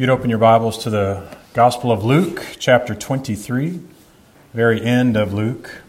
[0.00, 1.22] you'd open your Bibles to the
[1.52, 3.80] Gospel of Luke, chapter 23,
[4.54, 5.82] very end of Luke.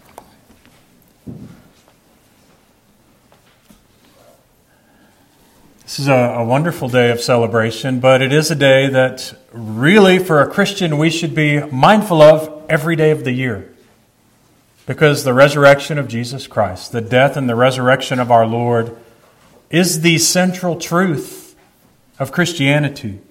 [5.84, 10.20] This is a, a, wonderful day of celebration, but it is a day that really,
[10.20, 13.74] for a Christian, we should be mindful of every day of the year.
[14.86, 18.94] Because the resurrection of Jesus Christ, the death and the resurrection of our Lord,
[19.70, 21.56] is the central truth
[22.20, 23.22] of Christianity.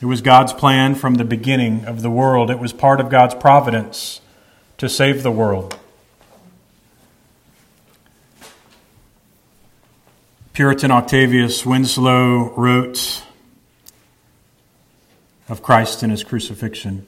[0.00, 2.50] It was God's plan from the beginning of the world.
[2.50, 4.22] It was part of God's providence
[4.78, 5.78] to save the world.
[10.54, 13.22] Puritan Octavius Winslow wrote
[15.50, 17.06] of Christ and his crucifixion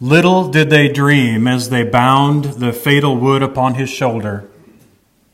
[0.00, 4.48] Little did they dream as they bound the fatal wood upon his shoulder,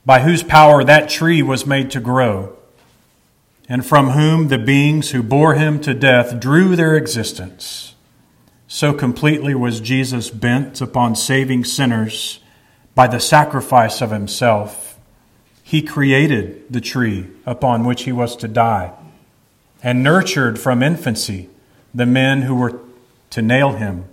[0.04, 2.56] by whose power that tree was made to grow
[3.68, 7.94] and from whom the beings who bore him to death drew their existence.
[8.68, 12.40] So completely was Jesus bent upon saving sinners
[12.94, 14.98] by the sacrifice of himself.
[15.62, 18.92] He created the tree upon which he was to die
[19.82, 21.48] and nurtured from infancy
[21.94, 22.80] the men who were
[23.30, 24.04] to nail him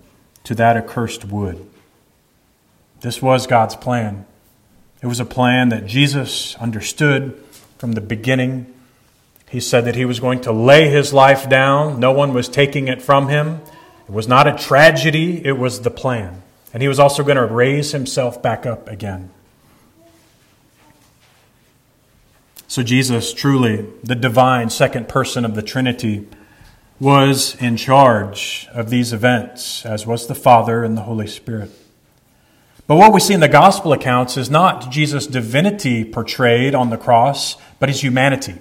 [0.44, 1.66] to that accursed wood.
[3.02, 4.26] This was God's plan.
[5.02, 7.44] It was a plan that Jesus understood
[7.80, 8.72] from the beginning
[9.52, 12.00] he said that he was going to lay his life down.
[12.00, 13.60] No one was taking it from him.
[14.08, 16.42] It was not a tragedy, it was the plan.
[16.74, 19.30] And he was also going to raise himself back up again.
[22.70, 26.30] So, Jesus, truly the divine second person of the Trinity,
[26.98, 31.72] was in charge of these events, as was the Father and the Holy Spirit.
[32.88, 36.98] But what we see in the gospel accounts is not Jesus' divinity portrayed on the
[36.98, 38.56] cross, but his humanity.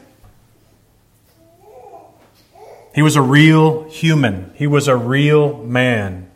[2.94, 6.30] He was a real human, he was a real man.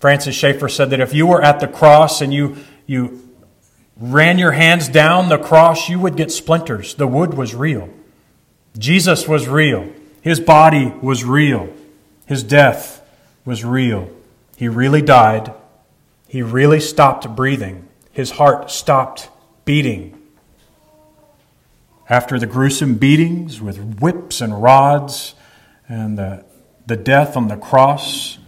[0.00, 3.28] Francis Schaeffer said that if you were at the cross and you, you
[3.98, 6.94] ran your hands down the cross, you would get splinters.
[6.94, 7.90] The wood was real.
[8.78, 9.92] Jesus was real.
[10.22, 11.68] His body was real.
[12.26, 13.02] His death
[13.44, 14.10] was real.
[14.56, 15.52] He really died.
[16.28, 17.88] He really stopped breathing.
[18.12, 19.28] His heart stopped
[19.64, 20.16] beating.
[22.08, 25.34] After the gruesome beatings with whips and rods,
[25.90, 26.44] and the,
[26.86, 28.38] the death on the cross,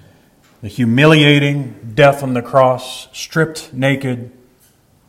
[0.63, 4.31] the humiliating death on the cross, stripped naked,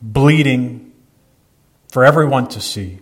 [0.01, 0.91] bleeding
[1.89, 2.99] for everyone to see.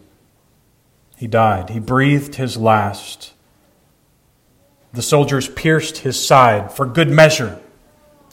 [1.16, 1.70] He died.
[1.70, 3.34] He breathed his last.
[4.92, 7.62] The soldiers pierced his side for good measure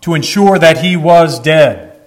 [0.01, 2.01] to ensure that he was dead.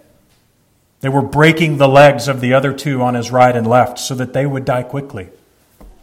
[0.99, 4.15] They were breaking the legs of the other two on his right and left so
[4.15, 5.29] that they would die quickly.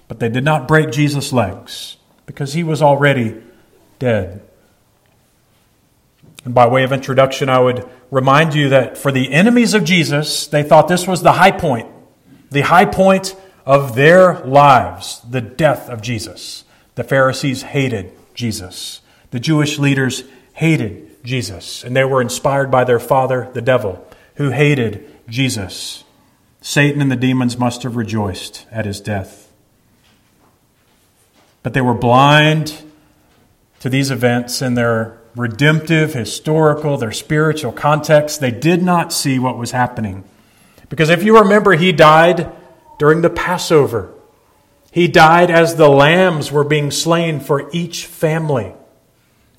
[0.08, 1.97] But they did not break Jesus' legs
[2.28, 3.34] because he was already
[3.98, 4.42] dead.
[6.44, 10.46] And by way of introduction, I would remind you that for the enemies of Jesus,
[10.46, 11.88] they thought this was the high point,
[12.50, 13.34] the high point
[13.64, 16.64] of their lives, the death of Jesus.
[16.96, 19.00] The Pharisees hated Jesus.
[19.30, 24.50] The Jewish leaders hated Jesus, and they were inspired by their father, the devil, who
[24.50, 26.04] hated Jesus.
[26.60, 29.47] Satan and the demons must have rejoiced at his death
[31.62, 32.82] but they were blind
[33.80, 38.40] to these events in their redemptive, historical, their spiritual context.
[38.40, 40.24] They did not see what was happening.
[40.88, 42.50] Because if you remember, he died
[42.98, 44.12] during the Passover.
[44.90, 48.74] He died as the lambs were being slain for each family.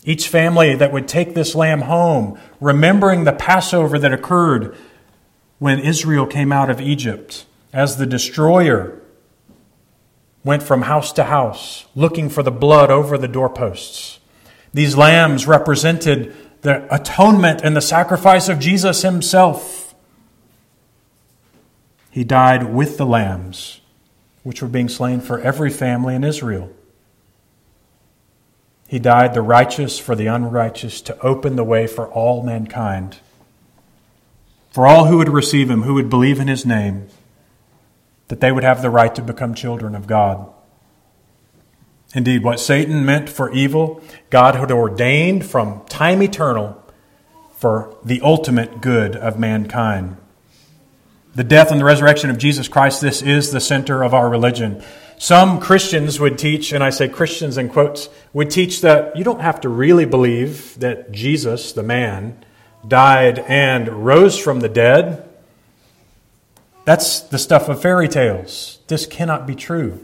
[0.03, 4.75] Each family that would take this lamb home, remembering the Passover that occurred
[5.59, 8.98] when Israel came out of Egypt as the destroyer
[10.43, 14.19] went from house to house looking for the blood over the doorposts.
[14.73, 19.95] These lambs represented the atonement and the sacrifice of Jesus himself.
[22.11, 23.81] He died with the lambs,
[24.43, 26.71] which were being slain for every family in Israel.
[28.87, 33.19] He died the righteous for the unrighteous to open the way for all mankind.
[34.71, 37.07] For all who would receive him, who would believe in his name
[38.29, 40.51] that they would have the right to become children of God.
[42.15, 46.81] Indeed, what Satan meant for evil, God had ordained from time eternal
[47.51, 50.17] for the ultimate good of mankind.
[51.35, 54.83] The death and the resurrection of Jesus Christ, this is the center of our religion.
[55.17, 59.41] Some Christians would teach, and I say Christians in quotes, would teach that you don't
[59.41, 62.43] have to really believe that Jesus, the man,
[62.87, 65.28] died and rose from the dead
[66.89, 68.79] that's the stuff of fairy tales.
[68.87, 70.03] This cannot be true.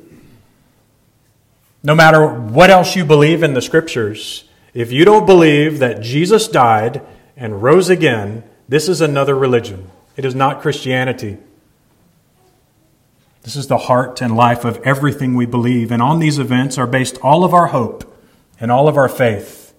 [1.81, 6.47] No matter what else you believe in the scriptures, if you don't believe that Jesus
[6.47, 7.01] died
[7.35, 9.89] and rose again, this is another religion.
[10.15, 11.39] It is not Christianity.
[13.41, 16.85] This is the heart and life of everything we believe, and on these events are
[16.85, 18.15] based all of our hope
[18.59, 19.73] and all of our faith.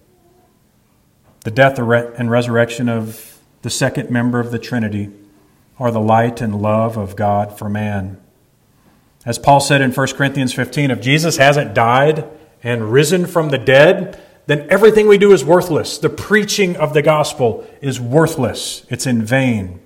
[1.45, 5.09] The death and resurrection of the second member of the Trinity
[5.79, 8.17] are the light and love of God for man.
[9.25, 12.27] As Paul said in 1 Corinthians 15, if Jesus hasn't died
[12.63, 15.97] and risen from the dead, then everything we do is worthless.
[15.97, 19.81] The preaching of the gospel is worthless, it's in vain.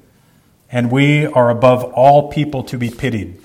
[0.72, 3.42] And we are above all people to be pitied.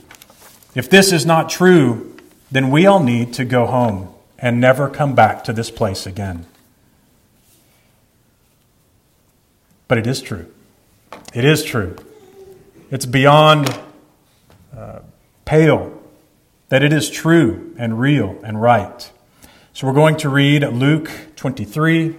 [0.75, 2.15] If this is not true,
[2.53, 6.47] then we all need to go home and never come back to this place again.
[9.89, 10.53] But it is true.
[11.33, 11.97] It is true.
[12.89, 13.77] It's beyond
[14.77, 15.01] uh,
[15.45, 16.01] pale
[16.69, 19.11] that it is true and real and right.
[19.73, 22.15] So we're going to read Luke 23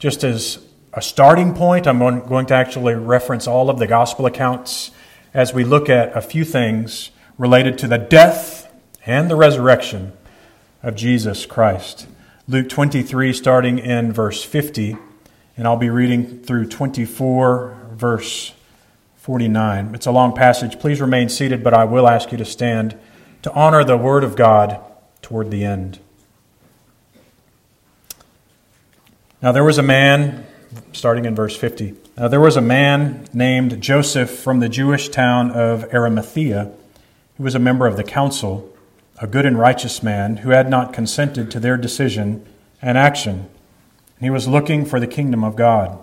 [0.00, 0.58] just as
[0.92, 1.86] a starting point.
[1.86, 4.90] I'm going to actually reference all of the gospel accounts
[5.32, 8.68] as we look at a few things related to the death
[9.06, 10.14] and the resurrection
[10.82, 12.08] of Jesus Christ.
[12.48, 14.96] Luke 23, starting in verse 50,
[15.56, 18.52] and I'll be reading through 24, verse
[19.28, 19.94] 49.
[19.94, 20.78] It's a long passage.
[20.78, 22.98] Please remain seated, but I will ask you to stand
[23.42, 24.80] to honor the Word of God
[25.20, 25.98] toward the end.
[29.42, 30.46] Now, there was a man,
[30.94, 35.50] starting in verse 50, now there was a man named Joseph from the Jewish town
[35.50, 36.72] of Arimathea
[37.36, 38.74] he was a member of the council,
[39.20, 42.46] a good and righteous man who had not consented to their decision
[42.80, 43.50] and action.
[44.16, 46.02] And he was looking for the kingdom of God.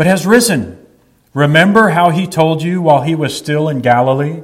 [0.00, 0.78] but has risen.
[1.34, 4.42] Remember how he told you while he was still in Galilee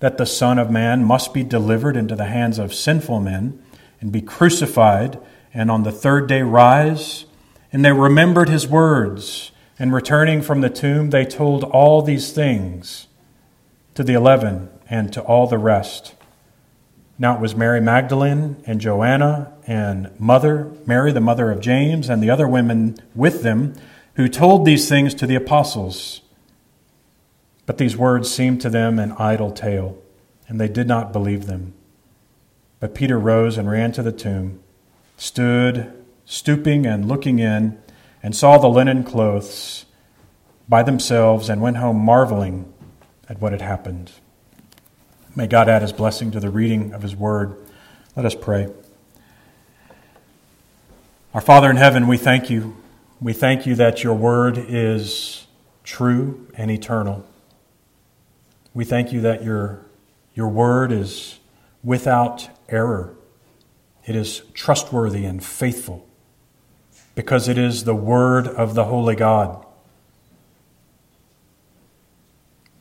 [0.00, 3.62] that the Son of Man must be delivered into the hands of sinful men
[4.00, 5.20] and be crucified,
[5.52, 7.26] and on the third day rise?
[7.70, 13.06] And they remembered his words, and returning from the tomb, they told all these things
[13.96, 16.14] to the eleven and to all the rest.
[17.18, 22.22] Now it was Mary Magdalene and Joanna and mother, Mary, the mother of James, and
[22.22, 23.74] the other women with them
[24.14, 26.22] who told these things to the apostles.
[27.66, 29.98] But these words seemed to them an idle tale,
[30.48, 31.74] and they did not believe them.
[32.80, 34.60] But Peter rose and ran to the tomb,
[35.16, 35.92] stood
[36.26, 37.80] stooping and looking in,
[38.22, 39.84] and saw the linen clothes
[40.68, 42.72] by themselves, and went home marveling
[43.28, 44.12] at what had happened.
[45.36, 47.56] May God add his blessing to the reading of his word.
[48.16, 48.68] Let us pray.
[51.34, 52.76] Our Father in heaven, we thank you.
[53.24, 55.46] We thank you that your word is
[55.82, 57.24] true and eternal.
[58.74, 59.80] We thank you that your,
[60.34, 61.40] your word is
[61.82, 63.14] without error.
[64.04, 66.06] It is trustworthy and faithful
[67.14, 69.64] because it is the word of the Holy God.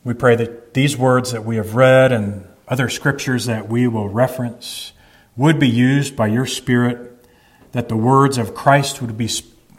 [0.04, 4.10] We pray that these words that we have read and other scriptures that we will
[4.10, 4.92] reference
[5.38, 7.26] would be used by your Spirit,
[7.72, 9.30] that the words of Christ would be,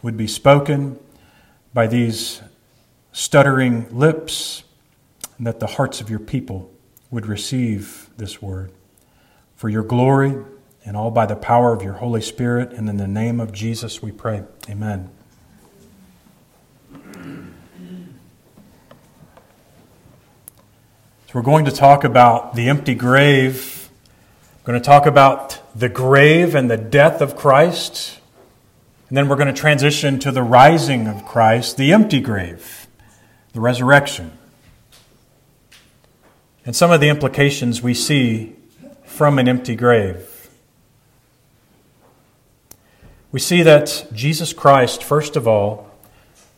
[0.05, 0.99] would be spoken
[1.73, 2.43] by these
[3.11, 4.63] stuttering lips,
[5.39, 6.71] and that the hearts of your people
[7.11, 8.71] would receive this word.
[9.57, 10.37] For your glory,
[10.85, 14.03] and all by the power of your Holy Spirit, and in the name of Jesus
[14.03, 14.43] we pray.
[14.69, 15.09] Amen.
[16.93, 17.01] So
[21.33, 23.89] we're going to talk about the empty grave.
[24.61, 28.19] We're going to talk about the grave and the death of Christ.
[29.15, 32.89] And then we're going to transition to the rising of Christ, the empty grave,
[33.53, 34.33] the resurrection.
[36.67, 38.57] And some of the implications we see
[39.05, 40.51] from an empty grave.
[43.31, 45.97] we see that Jesus Christ, first of all,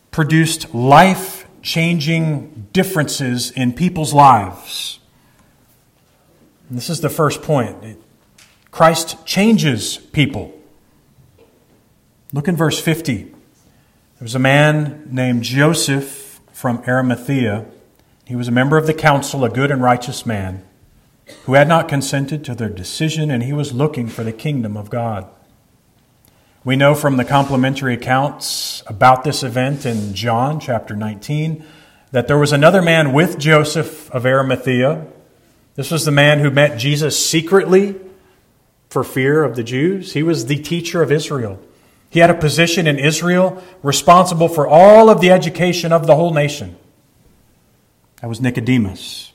[0.09, 4.97] produced life changing differences in people's lives.
[6.69, 7.99] And this is the first point.
[8.71, 10.56] Christ changes people.
[12.37, 13.23] Look in verse 50.
[13.23, 13.33] There
[14.19, 17.65] was a man named Joseph from Arimathea.
[18.25, 20.63] He was a member of the council, a good and righteous man,
[21.45, 24.91] who had not consented to their decision, and he was looking for the kingdom of
[24.91, 25.27] God.
[26.63, 31.65] We know from the complementary accounts about this event in John chapter 19
[32.11, 35.07] that there was another man with Joseph of Arimathea.
[35.73, 37.95] This was the man who met Jesus secretly
[38.91, 40.13] for fear of the Jews.
[40.13, 41.59] He was the teacher of Israel.
[42.09, 46.33] He had a position in Israel responsible for all of the education of the whole
[46.33, 46.77] nation.
[48.21, 49.33] That was Nicodemus.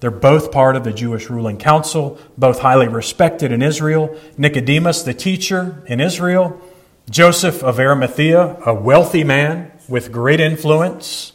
[0.00, 4.16] They're both part of the Jewish ruling council, both highly respected in Israel.
[4.38, 6.60] Nicodemus, the teacher in Israel.
[7.10, 11.32] Joseph of Arimathea, a wealthy man with great influence.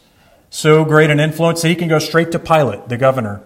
[0.48, 3.42] So great an influence that he can go straight to Pilate, the governor,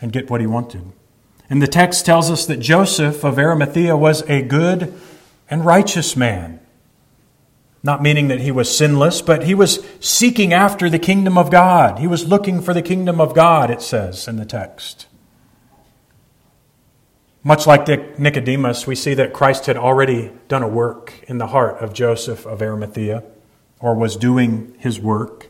[0.00, 0.92] and get what he wanted.
[1.50, 4.98] And the text tells us that Joseph of Arimathea was a good
[5.50, 6.60] and righteous man.
[7.82, 11.98] Not meaning that he was sinless, but he was seeking after the kingdom of God.
[11.98, 15.06] He was looking for the kingdom of God, it says in the text.
[17.42, 17.86] Much like
[18.18, 22.46] Nicodemus, we see that Christ had already done a work in the heart of Joseph
[22.46, 23.22] of Arimathea,
[23.80, 25.48] or was doing his work.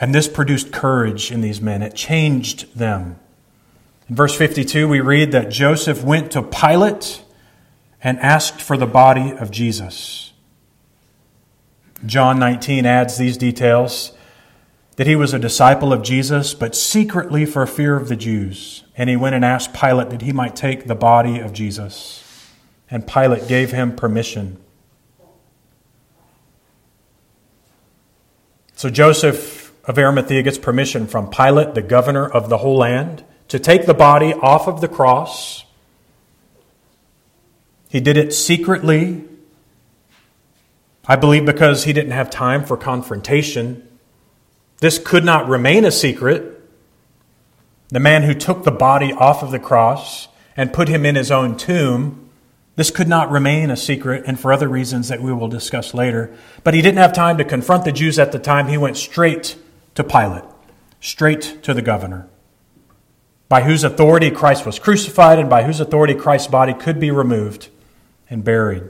[0.00, 1.82] And this produced courage in these men.
[1.82, 3.20] It changed them.
[4.08, 7.24] In verse 52, we read that Joseph went to Pilate
[8.02, 10.32] and asked for the body of Jesus.
[12.04, 14.12] John 19 adds these details
[14.94, 18.84] that he was a disciple of Jesus, but secretly for fear of the Jews.
[18.96, 22.52] And he went and asked Pilate that he might take the body of Jesus.
[22.90, 24.58] And Pilate gave him permission.
[28.76, 33.58] So Joseph of Arimathea gets permission from Pilate, the governor of the whole land, to
[33.58, 35.64] take the body off of the cross.
[37.88, 39.24] He did it secretly
[41.08, 43.86] I believe because he didn't have time for confrontation.
[44.78, 46.52] This could not remain a secret.
[47.88, 50.26] The man who took the body off of the cross
[50.56, 52.28] and put him in his own tomb,
[52.74, 56.34] this could not remain a secret, and for other reasons that we will discuss later.
[56.64, 58.66] But he didn't have time to confront the Jews at the time.
[58.66, 59.56] He went straight
[59.94, 60.44] to Pilate,
[61.00, 62.28] straight to the governor,
[63.48, 67.68] by whose authority Christ was crucified and by whose authority Christ's body could be removed
[68.28, 68.84] and buried.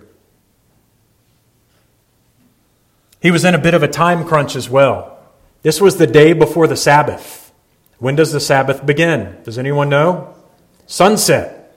[3.20, 5.18] He was in a bit of a time crunch as well.
[5.62, 7.52] This was the day before the Sabbath.
[7.98, 9.38] When does the Sabbath begin?
[9.42, 10.34] Does anyone know?
[10.86, 11.74] Sunset.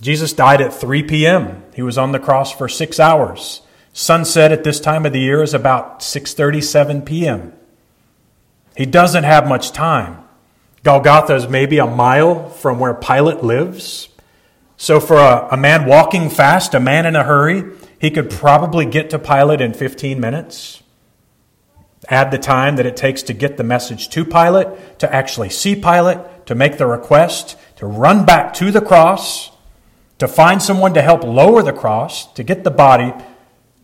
[0.00, 1.62] Jesus died at 3 p.m.
[1.74, 3.62] He was on the cross for 6 hours.
[3.92, 7.52] Sunset at this time of the year is about 6:37 p.m.
[8.74, 10.21] He doesn't have much time.
[10.82, 14.08] Golgotha is maybe a mile from where Pilate lives.
[14.76, 17.64] So for a, a man walking fast, a man in a hurry,
[18.00, 20.82] he could probably get to Pilate in 15 minutes.
[22.08, 25.76] Add the time that it takes to get the message to Pilate, to actually see
[25.76, 29.52] Pilate, to make the request, to run back to the cross,
[30.18, 33.12] to find someone to help lower the cross, to get the body,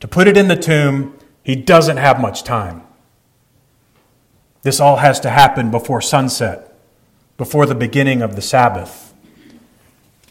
[0.01, 1.17] to put it in the tomb.
[1.45, 2.83] He doesn't have much time.
[4.63, 6.68] This all has to happen before sunset,
[7.39, 9.15] before the beginning of the Sabbath.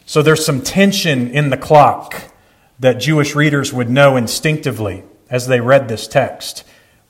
[0.06, 2.30] So there's some tension in the clock
[2.78, 6.62] that Jewish readers would know instinctively as they read this text.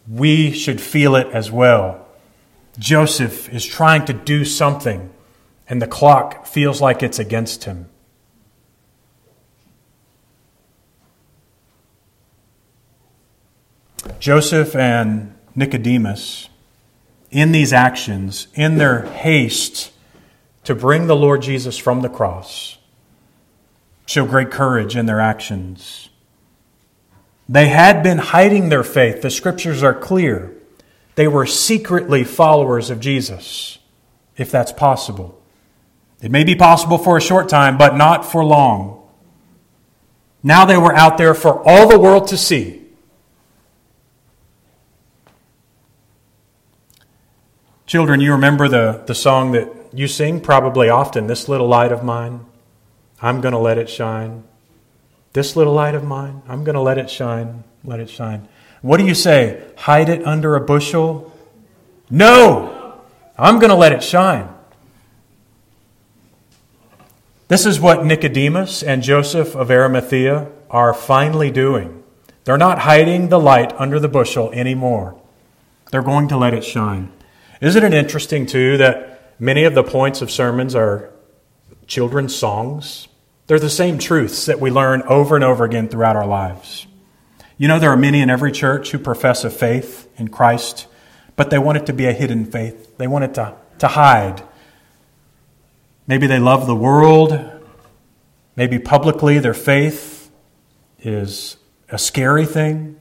[0.09, 2.07] We should feel it as well.
[2.79, 5.11] Joseph is trying to do something,
[5.69, 7.91] and the clock feels like it's against him.
[14.19, 16.49] Joseph and Nicodemus,
[17.31, 19.93] in these actions, in their haste
[20.65, 22.79] to bring the Lord Jesus from the cross,
[24.07, 26.09] show great courage in their actions.
[27.49, 29.23] They had been hiding their faith.
[29.23, 30.55] The scriptures are clear.
[31.15, 33.79] They were secretly followers of Jesus,
[34.37, 35.41] if that's possible.
[36.21, 39.09] It may be possible for a short time, but not for long.
[40.43, 42.83] Now they were out there for all the world to see.
[47.89, 52.05] Children, you remember the, the song that you sing probably often, This Little Light of
[52.05, 52.45] Mine?
[53.23, 54.45] I'm going to let it shine.
[55.33, 57.65] This little light of mine, I'm going to let it shine.
[57.85, 58.47] Let it shine.
[58.83, 59.63] What do you say?
[59.77, 61.33] Hide it under a bushel?
[62.11, 63.01] No!
[63.39, 64.49] I'm going to let it shine.
[67.49, 72.03] This is what Nicodemus and Joseph of Arimathea are finally doing.
[72.45, 75.19] They're not hiding the light under the bushel anymore.
[75.91, 77.13] They're going to let it shine.
[77.61, 81.11] Isn't it interesting, too, that many of the points of sermons are
[81.87, 83.09] children's songs?
[83.47, 86.87] They're the same truths that we learn over and over again throughout our lives.
[87.57, 90.87] You know, there are many in every church who profess a faith in Christ,
[91.35, 92.97] but they want it to be a hidden faith.
[92.99, 94.43] They want it to, to hide.
[96.07, 97.39] Maybe they love the world.
[98.55, 100.31] Maybe publicly their faith
[101.01, 101.57] is
[101.89, 102.98] a scary thing.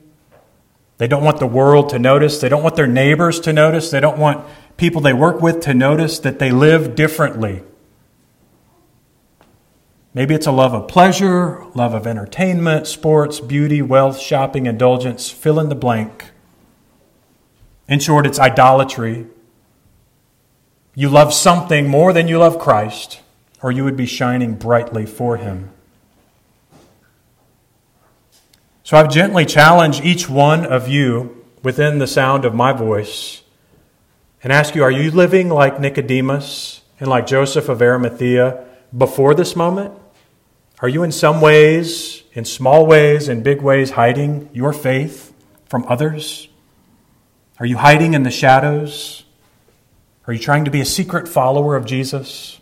[0.98, 2.40] They don't want the world to notice.
[2.40, 3.90] They don't want their neighbors to notice.
[3.90, 4.44] They don't want
[4.76, 7.62] people they work with to notice that they live differently.
[10.12, 15.60] Maybe it's a love of pleasure, love of entertainment, sports, beauty, wealth, shopping, indulgence, fill
[15.60, 16.32] in the blank.
[17.88, 19.26] In short, it's idolatry.
[20.96, 23.20] You love something more than you love Christ,
[23.62, 25.70] or you would be shining brightly for Him.
[28.88, 33.42] So I've gently challenged each one of you within the sound of my voice
[34.42, 38.64] and ask you are you living like Nicodemus and like Joseph of Arimathea
[38.96, 39.92] before this moment?
[40.80, 45.34] Are you in some ways, in small ways, in big ways, hiding your faith
[45.66, 46.48] from others?
[47.60, 49.24] Are you hiding in the shadows?
[50.26, 52.58] Are you trying to be a secret follower of Jesus?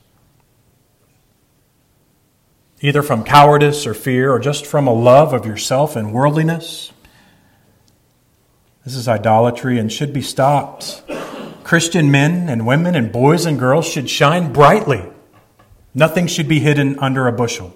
[2.80, 6.92] Either from cowardice or fear or just from a love of yourself and worldliness.
[8.84, 11.02] This is idolatry and should be stopped.
[11.64, 15.02] Christian men and women and boys and girls should shine brightly.
[15.94, 17.74] Nothing should be hidden under a bushel.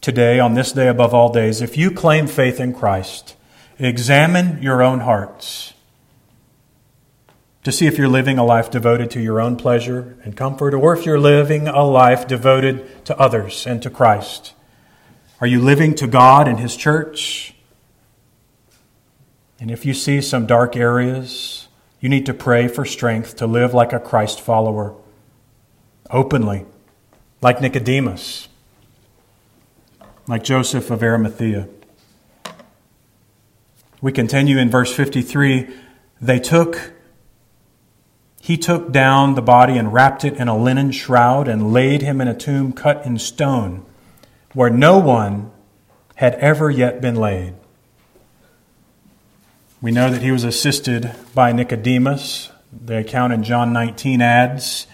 [0.00, 3.34] Today, on this day above all days, if you claim faith in Christ,
[3.78, 5.74] examine your own hearts
[7.66, 10.96] to see if you're living a life devoted to your own pleasure and comfort, or
[10.96, 14.54] if you're living a life devoted to others and to Christ.
[15.40, 17.56] Are you living to God and His church?
[19.58, 21.66] And if you see some dark areas,
[21.98, 24.94] you need to pray for strength to live like a Christ follower,
[26.08, 26.66] openly,
[27.42, 28.46] like Nicodemus,
[30.28, 31.66] like Joseph of Arimathea.
[34.00, 35.68] We continue in verse 53
[36.20, 36.92] they took
[38.46, 42.20] he took down the body and wrapped it in a linen shroud and laid him
[42.20, 43.84] in a tomb cut in stone,
[44.54, 45.50] where no one
[46.14, 47.54] had ever yet been laid.
[49.82, 52.52] We know that he was assisted by Nicodemus.
[52.72, 54.86] The account in John 19 adds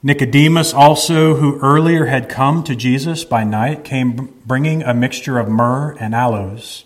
[0.00, 5.48] Nicodemus, also, who earlier had come to Jesus by night, came bringing a mixture of
[5.48, 6.84] myrrh and aloes,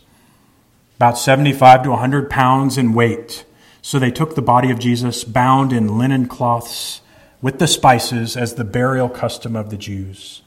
[0.97, 3.45] about 75 to 100 pounds in weight.
[3.89, 7.01] So they took the body of Jesus, bound in linen cloths,
[7.41, 10.43] with the spices, as the burial custom of the Jews.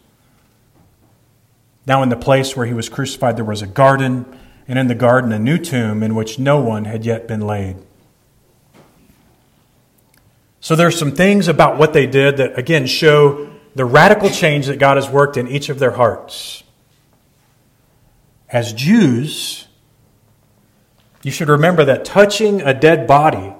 [1.87, 4.27] Now, in the place where he was crucified, there was a garden,
[4.67, 7.77] and in the garden, a new tomb in which no one had yet been laid.
[10.59, 14.67] So, there are some things about what they did that, again, show the radical change
[14.67, 16.61] that God has worked in each of their hearts.
[18.49, 19.67] As Jews,
[21.23, 23.53] you should remember that touching a dead body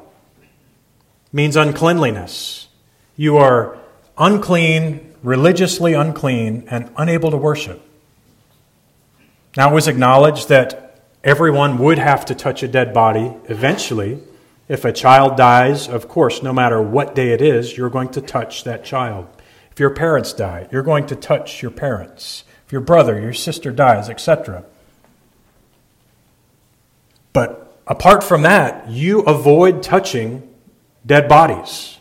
[1.31, 2.67] means uncleanliness.
[3.15, 3.77] You are
[4.17, 7.81] unclean, religiously unclean, and unable to worship.
[9.55, 14.19] Now, it was acknowledged that everyone would have to touch a dead body eventually.
[14.67, 18.21] If a child dies, of course, no matter what day it is, you're going to
[18.21, 19.27] touch that child.
[19.71, 22.43] If your parents die, you're going to touch your parents.
[22.65, 24.63] If your brother, your sister dies, etc.
[27.33, 30.47] But apart from that, you avoid touching
[31.05, 31.97] dead bodies.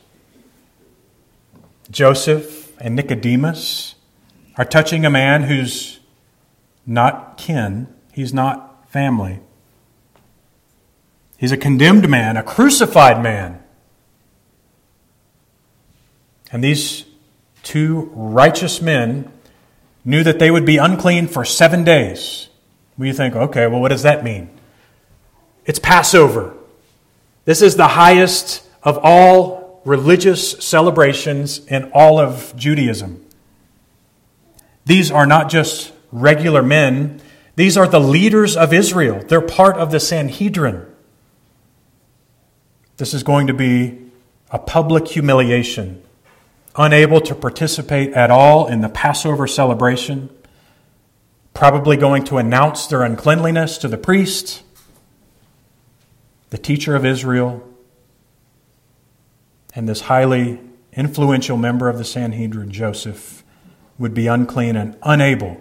[1.90, 3.94] Joseph and Nicodemus
[4.56, 6.00] are touching a man who's
[6.86, 9.40] not kin, he's not family.
[11.36, 13.62] He's a condemned man, a crucified man.
[16.52, 17.06] And these
[17.62, 19.32] two righteous men
[20.04, 22.48] knew that they would be unclean for seven days.
[22.98, 24.50] We think, okay, well, what does that mean?
[25.66, 26.54] It's Passover.
[27.44, 33.24] This is the highest of all religious celebrations in all of Judaism.
[34.84, 37.20] These are not just regular men,
[37.56, 39.22] these are the leaders of Israel.
[39.26, 40.86] They're part of the Sanhedrin.
[42.96, 43.98] This is going to be
[44.50, 46.02] a public humiliation,
[46.76, 50.30] unable to participate at all in the Passover celebration,
[51.54, 54.62] probably going to announce their uncleanliness to the priest
[56.50, 57.66] the teacher of Israel,
[59.74, 60.60] and this highly
[60.92, 63.44] influential member of the Sanhedrin, Joseph,
[63.98, 65.60] would be unclean and unable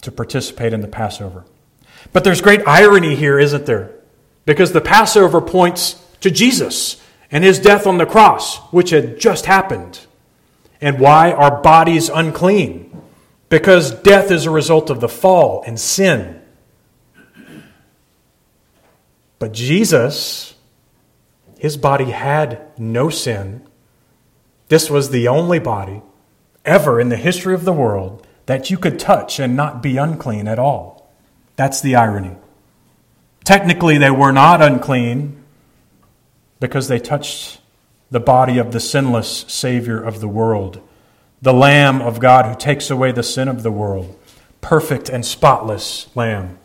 [0.00, 1.44] to participate in the Passover.
[2.12, 3.94] But there's great irony here, isn't there?
[4.46, 9.46] Because the Passover points to Jesus and his death on the cross, which had just
[9.46, 10.00] happened.
[10.80, 13.02] And why are bodies unclean?
[13.50, 16.39] Because death is a result of the fall and sin.
[19.40, 20.54] But Jesus,
[21.58, 23.66] his body had no sin.
[24.68, 26.02] This was the only body
[26.64, 30.46] ever in the history of the world that you could touch and not be unclean
[30.46, 31.10] at all.
[31.56, 32.36] That's the irony.
[33.42, 35.42] Technically, they were not unclean
[36.60, 37.60] because they touched
[38.10, 40.80] the body of the sinless Savior of the world,
[41.40, 44.18] the Lamb of God who takes away the sin of the world,
[44.60, 46.59] perfect and spotless Lamb.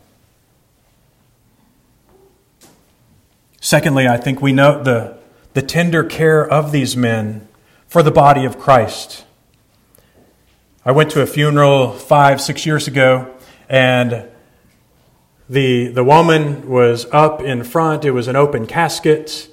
[3.66, 5.18] Secondly, I think we note the,
[5.54, 7.48] the tender care of these men
[7.88, 9.24] for the body of Christ.
[10.84, 13.34] I went to a funeral five, six years ago,
[13.68, 14.28] and
[15.48, 18.04] the, the woman was up in front.
[18.04, 19.48] It was an open casket.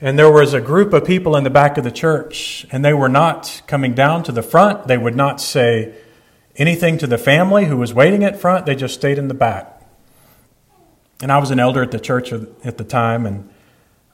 [0.00, 2.94] And there was a group of people in the back of the church, and they
[2.94, 4.86] were not coming down to the front.
[4.86, 5.94] They would not say
[6.56, 8.64] anything to the family who was waiting at front.
[8.64, 9.79] They just stayed in the back.
[11.22, 13.50] And I was an elder at the church at the time, and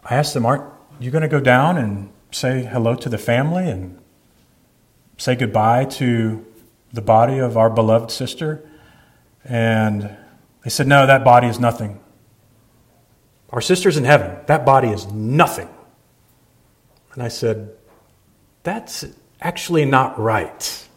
[0.05, 0.65] I asked them, Aren't
[0.99, 3.99] you going to go down and say hello to the family and
[5.17, 6.45] say goodbye to
[6.93, 8.69] the body of our beloved sister?
[9.45, 10.17] And
[10.65, 12.01] they said, No, that body is nothing.
[13.51, 14.37] Our sister's in heaven.
[14.47, 15.69] That body is nothing.
[17.15, 17.71] And I said,
[18.65, 19.05] That's
[19.41, 20.89] actually not right.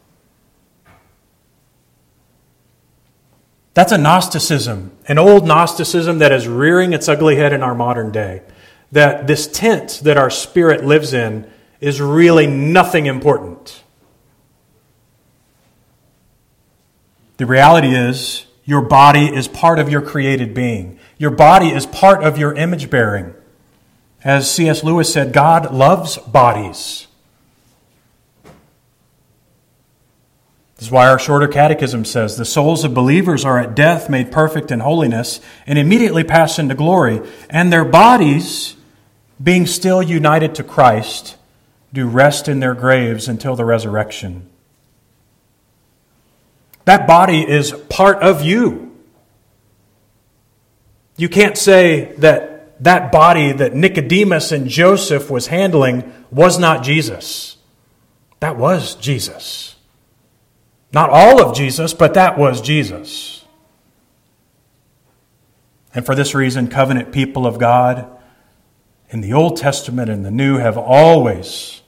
[3.74, 8.12] That's a Gnosticism, an old Gnosticism that is rearing its ugly head in our modern
[8.12, 8.42] day.
[8.92, 13.84] That this tent that our spirit lives in is really nothing important.
[17.38, 21.00] The reality is, your body is part of your created being.
[21.18, 23.34] Your body is part of your image bearing.
[24.24, 24.84] As C.S.
[24.84, 27.08] Lewis said, God loves bodies.
[30.80, 34.32] This is why our shorter catechism says the souls of believers are at death made
[34.32, 38.78] perfect in holiness and immediately pass into glory, and their bodies,
[39.44, 41.36] being still united to Christ,
[41.92, 44.50] do rest in their graves until the resurrection.
[46.86, 48.98] That body is part of you.
[51.18, 57.58] You can't say that that body that Nicodemus and Joseph was handling was not Jesus.
[58.40, 59.76] That was Jesus.
[60.92, 63.46] Not all of Jesus, but that was Jesus.
[65.94, 68.10] And for this reason, covenant people of God
[69.10, 71.82] in the Old Testament and the New have always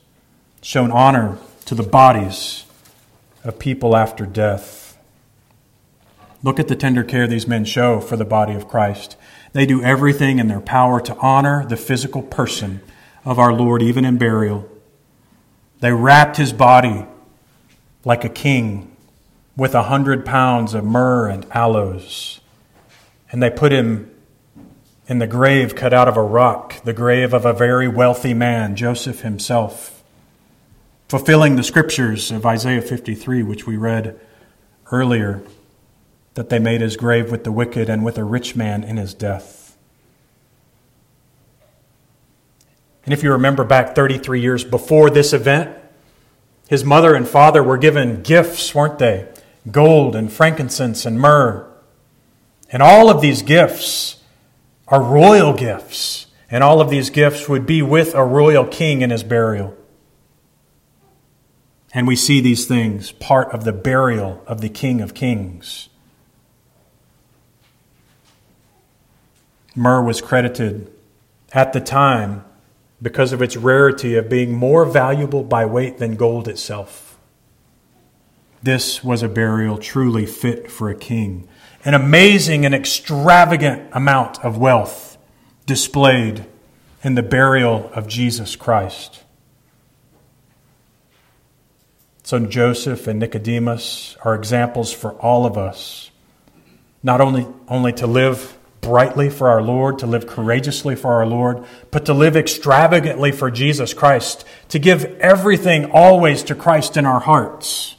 [0.62, 2.66] shown honor to the bodies
[3.44, 4.98] of people after death.
[6.44, 9.16] Look at the tender care these men show for the body of Christ.
[9.54, 12.82] They do everything in their power to honor the physical person
[13.24, 14.68] of our Lord, even in burial.
[15.80, 17.06] They wrapped his body
[18.04, 18.91] like a king
[19.62, 22.40] with a hundred pounds of myrrh and aloes.
[23.32, 24.10] And they put him
[25.06, 28.76] in the grave cut out of a rock, the grave of a very wealthy man,
[28.76, 30.04] Joseph himself,
[31.08, 34.20] fulfilling the scriptures of Isaiah 53, which we read
[34.92, 35.44] earlier
[36.34, 39.14] that they made his grave with the wicked and with a rich man in his
[39.14, 39.78] death.
[43.06, 45.78] And if you remember back 33 years before this event,
[46.68, 49.28] his mother and father were given gifts, weren't they?
[49.70, 51.68] Gold and frankincense and myrrh.
[52.72, 54.22] And all of these gifts
[54.88, 56.28] are royal gifts.
[56.50, 59.78] And all of these gifts would be with a royal king in his burial.
[61.94, 65.90] And we see these things part of the burial of the King of Kings.
[69.76, 70.92] Myrrh was credited
[71.54, 72.44] at the time
[73.02, 77.11] because of its rarity of being more valuable by weight than gold itself.
[78.64, 81.48] This was a burial truly fit for a king.
[81.84, 85.18] An amazing and extravagant amount of wealth
[85.66, 86.46] displayed
[87.04, 89.24] in the burial of Jesus Christ.
[92.24, 96.12] So Joseph and Nicodemus are examples for all of us,
[97.02, 101.66] not only, only to live brightly for our Lord, to live courageously for our Lord,
[101.90, 107.20] but to live extravagantly for Jesus Christ, to give everything always to Christ in our
[107.20, 107.96] hearts.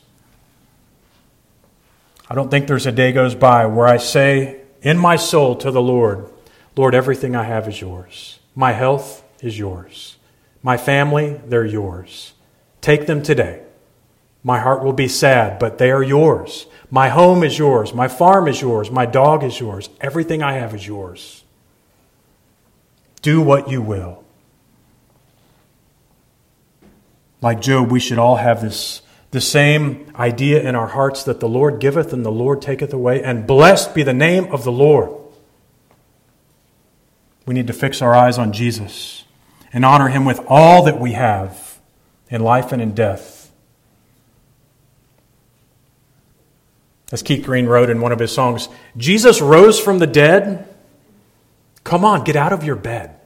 [2.32, 5.70] I don't think there's a day goes by where I say in my soul to
[5.70, 6.30] the Lord,
[6.74, 8.38] Lord, everything I have is yours.
[8.54, 10.16] My health is yours.
[10.62, 12.32] My family, they're yours.
[12.80, 13.60] Take them today.
[14.42, 16.64] My heart will be sad, but they are yours.
[16.90, 17.92] My home is yours.
[17.92, 18.90] My farm is yours.
[18.90, 19.90] My dog is yours.
[20.00, 21.44] Everything I have is yours.
[23.20, 24.24] Do what you will.
[27.42, 31.48] Like Job, we should all have this the same idea in our hearts that the
[31.48, 35.10] Lord giveth and the Lord taketh away, and blessed be the name of the Lord.
[37.46, 39.24] We need to fix our eyes on Jesus
[39.72, 41.80] and honor him with all that we have
[42.28, 43.50] in life and in death.
[47.10, 48.68] As Keith Green wrote in one of his songs,
[48.98, 50.68] Jesus rose from the dead.
[51.84, 53.16] Come on, get out of your bed.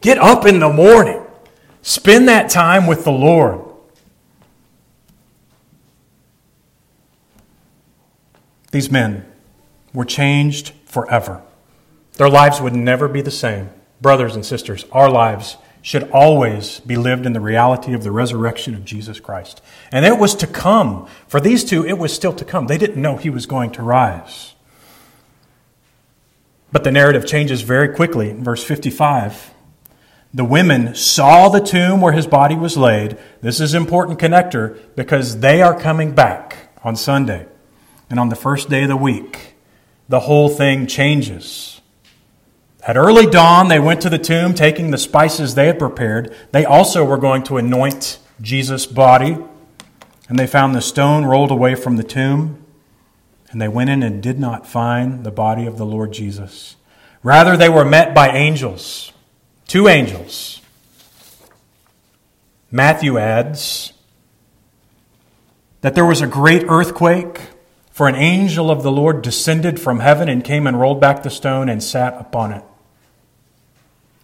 [0.00, 1.22] Get up in the morning.
[1.82, 3.71] Spend that time with the Lord.
[8.72, 9.24] These men
[9.94, 11.42] were changed forever.
[12.14, 13.70] Their lives would never be the same.
[14.00, 18.74] Brothers and sisters, our lives should always be lived in the reality of the resurrection
[18.74, 19.60] of Jesus Christ.
[19.90, 21.08] And it was to come.
[21.26, 22.66] For these two, it was still to come.
[22.66, 24.54] They didn't know he was going to rise.
[26.70, 29.52] But the narrative changes very quickly in verse 55.
[30.32, 33.18] The women saw the tomb where his body was laid.
[33.42, 37.46] This is important connector because they are coming back on Sunday.
[38.12, 39.54] And on the first day of the week,
[40.06, 41.80] the whole thing changes.
[42.86, 46.36] At early dawn, they went to the tomb, taking the spices they had prepared.
[46.50, 49.38] They also were going to anoint Jesus' body.
[50.28, 52.62] And they found the stone rolled away from the tomb.
[53.50, 56.76] And they went in and did not find the body of the Lord Jesus.
[57.22, 59.10] Rather, they were met by angels,
[59.66, 60.60] two angels.
[62.70, 63.94] Matthew adds
[65.80, 67.40] that there was a great earthquake
[67.92, 71.30] for an angel of the Lord descended from heaven and came and rolled back the
[71.30, 72.64] stone and sat upon it.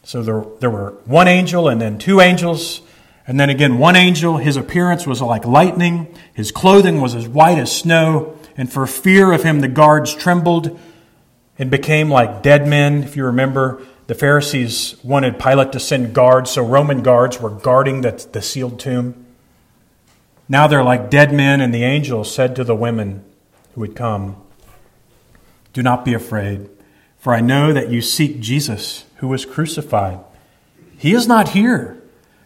[0.02, 2.80] So there, there were one angel and then two angels.
[3.26, 6.12] And then again, one angel, his appearance was like lightning.
[6.32, 8.38] His clothing was as white as snow.
[8.56, 10.80] And for fear of him, the guards trembled
[11.58, 13.02] and became like dead men.
[13.02, 18.00] If you remember, the Pharisees wanted Pilate to send guards, so Roman guards were guarding
[18.00, 19.26] the, the sealed tomb.
[20.48, 23.22] Now they're like dead men, and the angel said to the women,
[23.78, 24.34] who would come.
[25.72, 26.68] Do not be afraid,
[27.16, 30.18] for I know that you seek Jesus who was crucified.
[30.98, 32.02] He is not here,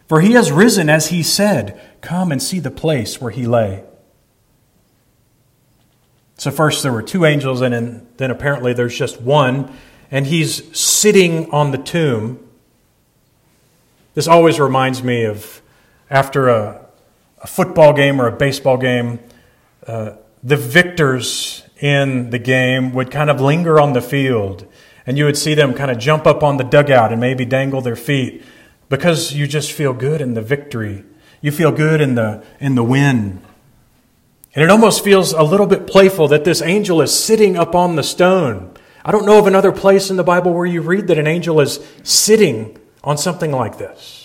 [0.07, 1.81] for he has risen as he said.
[2.01, 3.83] Come and see the place where he lay.
[6.37, 9.75] So, first there were two angels, and then apparently there's just one,
[10.11, 12.47] and he's sitting on the tomb.
[14.13, 15.63] This always reminds me of
[16.11, 16.85] after a,
[17.41, 19.19] a football game or a baseball game.
[19.87, 20.11] Uh,
[20.43, 24.67] the victors in the game would kind of linger on the field,
[25.05, 27.81] and you would see them kind of jump up on the dugout and maybe dangle
[27.81, 28.43] their feet
[28.89, 31.03] because you just feel good in the victory.
[31.41, 33.41] You feel good in the, in the win.
[34.55, 37.95] And it almost feels a little bit playful that this angel is sitting up on
[37.95, 38.71] the stone.
[39.03, 41.59] I don't know of another place in the Bible where you read that an angel
[41.59, 44.22] is sitting on something like this.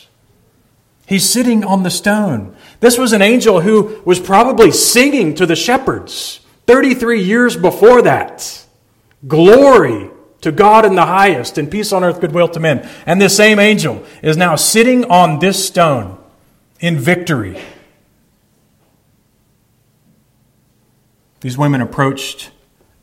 [1.08, 2.54] He's sitting on the stone.
[2.80, 8.66] This was an angel who was probably singing to the shepherds 33 years before that.
[9.26, 10.10] Glory
[10.42, 12.86] to God in the highest and peace on earth, goodwill to men.
[13.06, 16.18] And this same angel is now sitting on this stone
[16.78, 17.58] in victory.
[21.40, 22.50] These women approached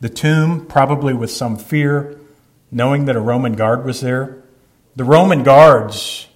[0.00, 2.20] the tomb, probably with some fear,
[2.70, 4.44] knowing that a Roman guard was there.
[4.94, 6.28] The Roman guards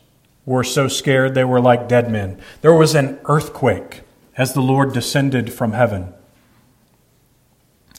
[0.46, 2.40] were so scared they were like dead men.
[2.60, 4.02] There was an earthquake
[4.36, 6.14] as the Lord descended from heaven.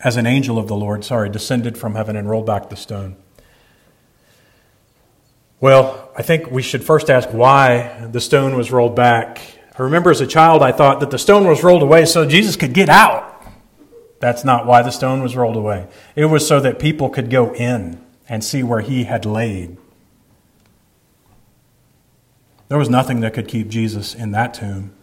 [0.04, 3.16] As an angel of the Lord, sorry, descended from heaven and rolled back the stone.
[5.60, 9.40] Well, I think we should first ask why the stone was rolled back.
[9.78, 12.56] I remember as a child, I thought that the stone was rolled away so Jesus
[12.56, 13.28] could get out.
[14.20, 15.88] That's not why the stone was rolled away.
[16.16, 19.78] It was so that people could go in and see where he had laid.
[22.72, 24.94] There was nothing that could keep Jesus in that tomb.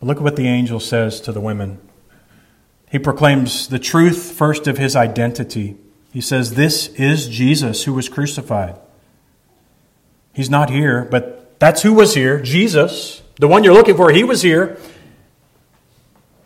[0.00, 1.80] But look at what the angel says to the women.
[2.90, 5.76] He proclaims the truth first of his identity.
[6.14, 8.76] He says, This is Jesus who was crucified.
[10.32, 14.10] He's not here, but that's who was here Jesus, the one you're looking for.
[14.10, 14.78] He was here.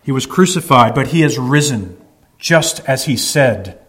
[0.03, 2.05] He was crucified, but he has risen,
[2.37, 3.80] just as he said.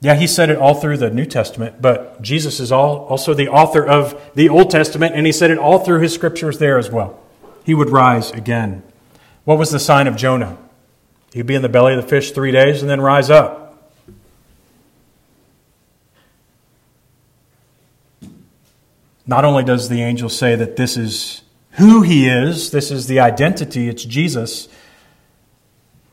[0.00, 3.48] Yeah, he said it all through the New Testament, but Jesus is all, also the
[3.48, 6.90] author of the Old Testament, and he said it all through his scriptures there as
[6.90, 7.18] well.
[7.64, 8.82] He would rise again.
[9.44, 10.58] What was the sign of Jonah?
[11.32, 13.66] He'd be in the belly of the fish three days and then rise up.
[19.26, 23.20] Not only does the angel say that this is who he is, this is the
[23.20, 24.68] identity, it's Jesus,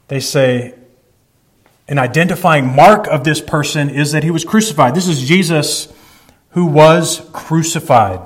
[0.08, 0.74] they say
[1.88, 4.96] an identifying mark of this person is that he was crucified.
[4.96, 5.92] This is Jesus
[6.52, 8.22] who was crucified.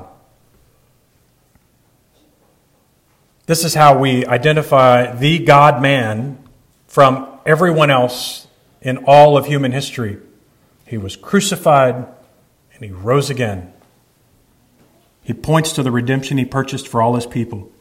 [3.46, 6.38] This is how we identify the God man
[6.88, 8.48] from everyone else
[8.82, 10.18] in all of human history.
[10.86, 11.96] He was crucified
[12.74, 13.74] and he rose again.
[15.24, 17.72] He points to the redemption he purchased for all his people.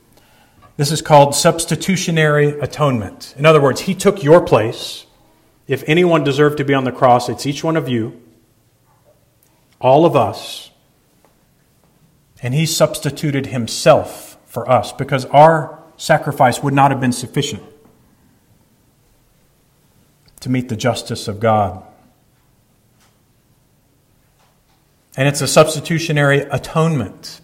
[0.76, 3.34] This is called substitutionary atonement.
[3.38, 5.06] In other words, he took your place.
[5.66, 8.20] If anyone deserved to be on the cross, it's each one of you,
[9.80, 10.70] all of us.
[12.42, 17.62] And he substituted himself for us because our sacrifice would not have been sufficient
[20.40, 21.82] to meet the justice of God.
[25.16, 27.40] And it's a substitutionary atonement.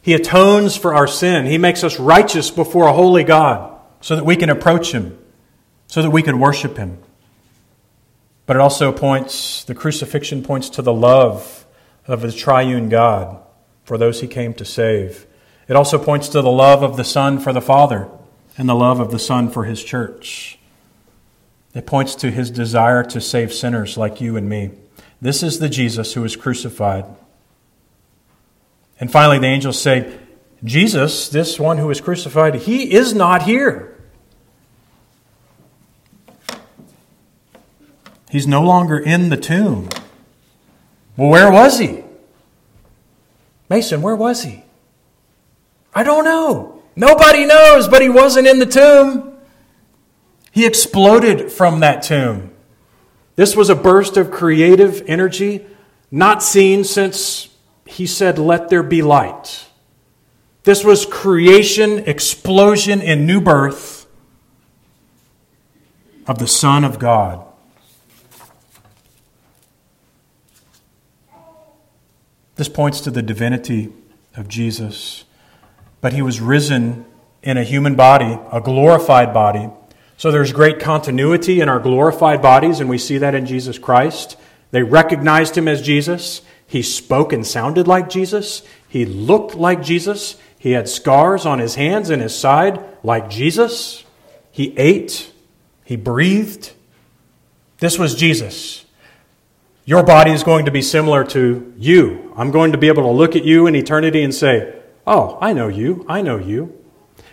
[0.00, 1.46] He atones for our sin.
[1.46, 5.18] He makes us righteous before a holy God so that we can approach Him,
[5.88, 6.98] so that we can worship Him.
[8.46, 11.66] But it also points, the crucifixion points to the love
[12.06, 13.38] of the triune God
[13.84, 15.26] for those He came to save.
[15.68, 18.08] It also points to the love of the Son for the Father
[18.56, 20.58] and the love of the Son for His church.
[21.74, 24.70] It points to His desire to save sinners like you and me.
[25.20, 27.04] This is the Jesus who was crucified.
[29.00, 30.18] And finally, the angels say,
[30.64, 33.95] Jesus, this one who was crucified, he is not here.
[38.36, 39.88] He's no longer in the tomb.
[41.16, 42.04] Well, where was he?
[43.70, 44.62] Mason, where was he?
[45.94, 46.82] I don't know.
[46.94, 49.38] Nobody knows, but he wasn't in the tomb.
[50.52, 52.50] He exploded from that tomb.
[53.36, 55.64] This was a burst of creative energy
[56.10, 57.48] not seen since
[57.86, 59.64] he said, Let there be light.
[60.64, 64.06] This was creation, explosion, and new birth
[66.26, 67.42] of the Son of God.
[72.56, 73.92] This points to the divinity
[74.36, 75.24] of Jesus.
[76.00, 77.06] But he was risen
[77.42, 79.70] in a human body, a glorified body
[80.18, 84.36] so there's great continuity in our glorified bodies, and we see that in Jesus Christ.
[84.70, 86.40] They recognized him as Jesus.
[86.66, 88.62] He spoke and sounded like Jesus.
[88.88, 90.36] He looked like Jesus.
[90.58, 94.04] He had scars on his hands and his side like Jesus.
[94.50, 95.30] He ate.
[95.84, 96.72] He breathed.
[97.78, 98.85] This was Jesus.
[99.86, 102.34] Your body is going to be similar to you.
[102.36, 104.74] I'm going to be able to look at you in eternity and say,
[105.06, 106.04] Oh, I know you.
[106.08, 106.76] I know you.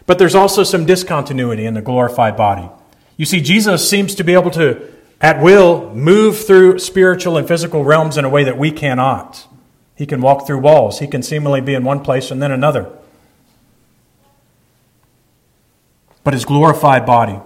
[0.05, 2.69] But there's also some discontinuity in the glorified body.
[3.17, 4.87] You see, Jesus seems to be able to,
[5.19, 9.47] at will, move through spiritual and physical realms in a way that we cannot.
[9.95, 12.91] He can walk through walls, he can seemingly be in one place and then another.
[16.23, 17.39] But his glorified body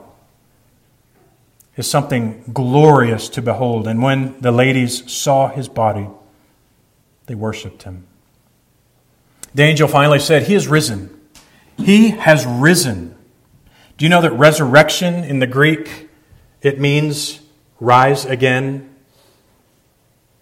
[1.77, 3.87] is something glorious to behold.
[3.87, 6.07] And when the ladies saw his body,
[7.27, 8.07] they worshiped him.
[9.53, 11.13] The angel finally said, He is risen.
[11.77, 13.15] He has risen.
[13.97, 16.09] Do you know that resurrection in the Greek
[16.61, 17.39] it means
[17.79, 18.95] rise again?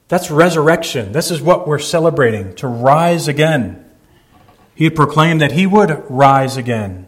[0.08, 1.12] That's resurrection.
[1.12, 3.84] This is what we're celebrating, to rise again.
[4.76, 7.08] He had proclaimed that he would rise again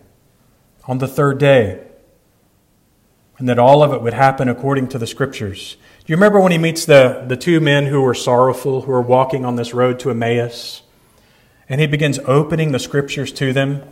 [0.85, 1.86] on the third day
[3.37, 5.77] and that all of it would happen according to the scriptures.
[5.99, 9.01] Do you remember when he meets the, the two men who were sorrowful, who were
[9.01, 10.81] walking on this road to Emmaus?
[11.69, 13.83] And he begins opening the scriptures to them.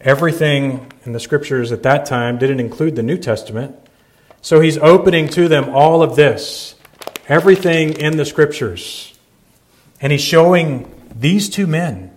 [0.00, 3.76] Everything in the scriptures at that time didn't include the New Testament.
[4.42, 6.74] So he's opening to them all of this,
[7.28, 9.16] everything in the scriptures.
[10.00, 12.16] And he's showing these two men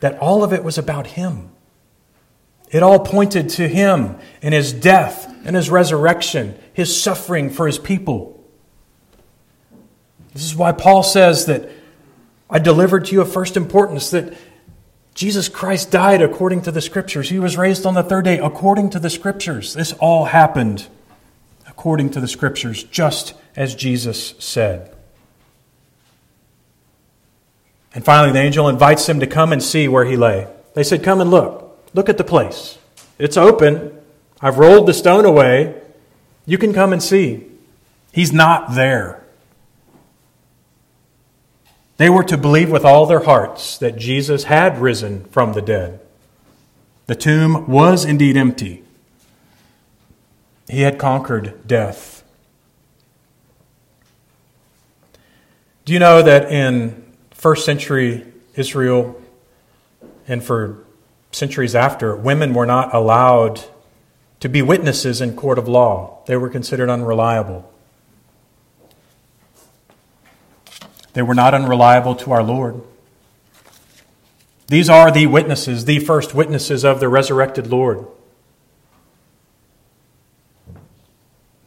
[0.00, 1.50] that all of it was about him.
[2.74, 7.78] It all pointed to him and his death and his resurrection, his suffering for his
[7.78, 8.44] people.
[10.32, 11.70] This is why Paul says that
[12.50, 14.36] I delivered to you of first importance that
[15.14, 17.28] Jesus Christ died according to the scriptures.
[17.30, 19.72] He was raised on the third day according to the scriptures.
[19.72, 20.88] This all happened
[21.68, 24.92] according to the scriptures, just as Jesus said.
[27.94, 30.48] And finally, the angel invites them to come and see where he lay.
[30.74, 31.63] They said, Come and look.
[31.94, 32.78] Look at the place.
[33.18, 33.96] It's open.
[34.40, 35.80] I've rolled the stone away.
[36.44, 37.46] You can come and see.
[38.12, 39.24] He's not there.
[41.96, 46.00] They were to believe with all their hearts that Jesus had risen from the dead.
[47.06, 48.82] The tomb was indeed empty.
[50.68, 52.24] He had conquered death.
[55.84, 59.20] Do you know that in first century Israel,
[60.26, 60.83] and for
[61.34, 63.64] centuries after, women were not allowed
[64.40, 66.22] to be witnesses in court of law.
[66.26, 67.70] They were considered unreliable.
[71.14, 72.80] They were not unreliable to our Lord.
[74.66, 78.06] These are the witnesses, the first witnesses of the resurrected Lord.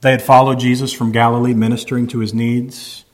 [0.02, 3.06] They had followed Jesus from Galilee, ministering to his needs.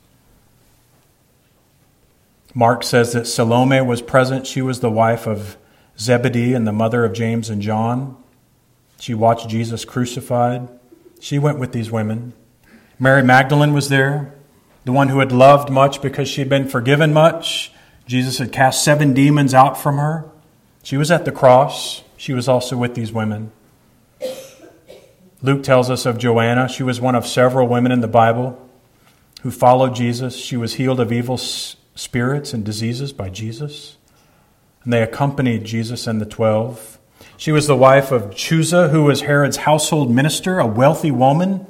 [2.54, 4.46] Mark says that Salome was present.
[4.46, 5.56] She was the wife of
[5.98, 8.16] Zebedee and the mother of James and John.
[8.98, 10.68] She watched Jesus crucified.
[11.20, 12.32] She went with these women.
[12.98, 14.34] Mary Magdalene was there,
[14.84, 17.72] the one who had loved much because she had been forgiven much.
[18.06, 20.30] Jesus had cast seven demons out from her.
[20.82, 22.02] She was at the cross.
[22.16, 23.50] She was also with these women.
[25.42, 26.68] Luke tells us of Joanna.
[26.68, 28.60] She was one of several women in the Bible
[29.42, 30.36] who followed Jesus.
[30.36, 33.98] She was healed of evil spirits and diseases by Jesus.
[34.84, 36.98] And they accompanied Jesus and the twelve.
[37.36, 41.66] She was the wife of Chuza, who was Herod's household minister, a wealthy woman.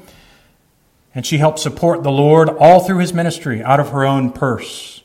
[1.15, 5.03] And she helped support the Lord all through his ministry out of her own purse.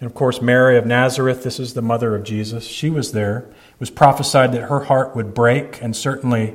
[0.00, 3.38] And of course, Mary of Nazareth, this is the mother of Jesus, she was there.
[3.38, 6.54] It was prophesied that her heart would break, and certainly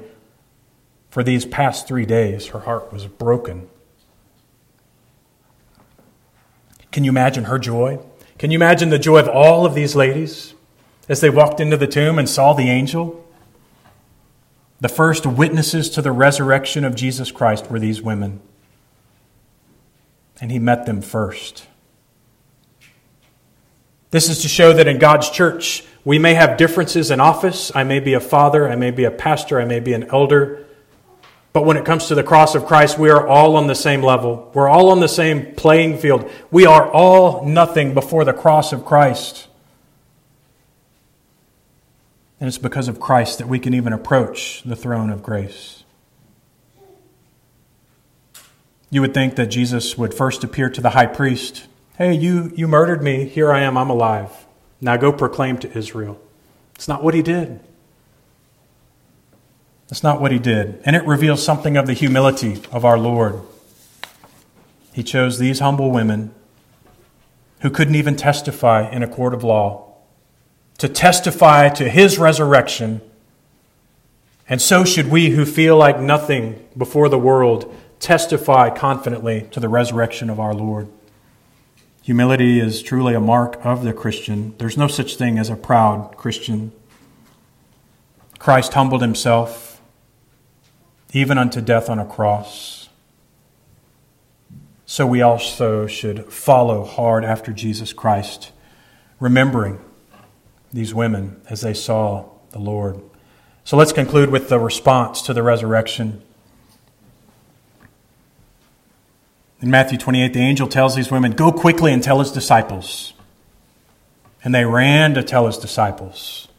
[1.10, 3.70] for these past three days, her heart was broken.
[6.92, 8.00] Can you imagine her joy?
[8.38, 10.54] Can you imagine the joy of all of these ladies
[11.08, 13.26] as they walked into the tomb and saw the angel?
[14.82, 18.42] The first witnesses to the resurrection of Jesus Christ were these women.
[20.42, 21.68] And he met them first.
[24.12, 27.72] This is to show that in God's church, we may have differences in office.
[27.74, 30.66] I may be a father, I may be a pastor, I may be an elder.
[31.54, 34.02] But when it comes to the cross of Christ, we are all on the same
[34.02, 34.52] level.
[34.56, 36.30] We're all on the same playing field.
[36.50, 39.48] We are all nothing before the cross of Christ.
[42.40, 45.84] And it's because of Christ that we can even approach the throne of grace.
[48.90, 52.68] You would think that Jesus would first appear to the high priest Hey, you, you
[52.68, 53.26] murdered me.
[53.26, 53.78] Here I am.
[53.78, 54.32] I'm alive.
[54.82, 56.20] Now go proclaim to Israel.
[56.74, 57.60] It's not what he did.
[59.94, 60.82] That's not what he did.
[60.86, 63.40] And it reveals something of the humility of our Lord.
[64.92, 66.34] He chose these humble women
[67.60, 69.94] who couldn't even testify in a court of law
[70.80, 73.02] to testify to his resurrection.
[74.50, 79.70] And so should we who feel like nothing before the world testify confidently to the
[79.70, 80.88] resurrection of our Lord.
[82.02, 84.56] Humility is truly a mark of the Christian.
[84.58, 86.72] There's no such thing as a proud Christian.
[88.40, 89.73] Christ humbled himself
[91.14, 92.90] even unto death on a cross.
[94.86, 98.52] So we also should follow hard after Jesus Christ,
[99.20, 99.80] remembering
[100.74, 103.00] these women as they saw the Lord.
[103.64, 106.22] So let's conclude with the response to the resurrection.
[109.62, 113.14] In Matthew 28, the angel tells these women, Go quickly and tell his disciples.
[114.44, 116.50] And they ran to tell his disciples.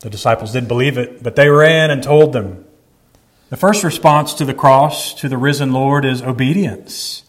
[0.00, 2.64] The disciples didn't believe it, but they ran and told them.
[3.50, 7.24] The first response to the cross, to the risen Lord, is obedience.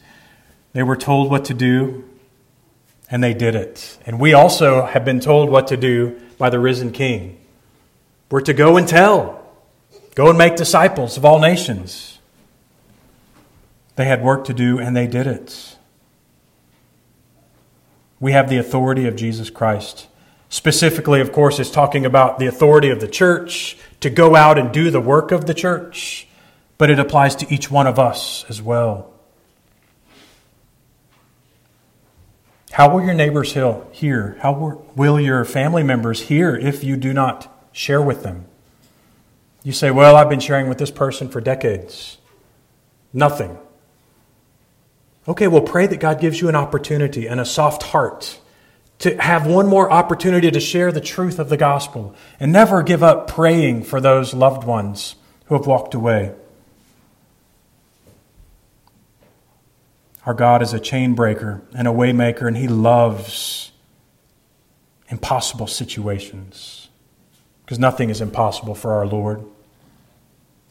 [0.73, 2.07] They were told what to do,
[3.09, 3.97] and they did it.
[4.05, 7.39] And we also have been told what to do by the risen King.
[8.29, 9.43] We're to go and tell,
[10.13, 12.19] go and make disciples of all nations.
[13.95, 15.75] They had work to do, and they did it.
[18.19, 20.07] We have the authority of Jesus Christ.
[20.49, 24.71] Specifically, of course, is talking about the authority of the church to go out and
[24.71, 26.27] do the work of the church,
[26.77, 29.11] but it applies to each one of us as well.
[32.71, 34.37] How will your neighbors hear?
[34.39, 38.45] How will your family members hear if you do not share with them?
[39.63, 42.17] You say, Well, I've been sharing with this person for decades.
[43.13, 43.57] Nothing.
[45.27, 48.39] Okay, well, pray that God gives you an opportunity and a soft heart
[49.01, 53.01] to have one more opportunity to share the truth of the gospel and never give
[53.01, 56.33] up praying for those loved ones who have walked away.
[60.23, 63.71] Our God is a chain breaker and a waymaker, and He loves
[65.09, 66.89] impossible situations
[67.65, 69.43] because nothing is impossible for our Lord.